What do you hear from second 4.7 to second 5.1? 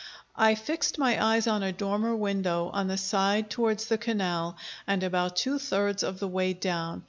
and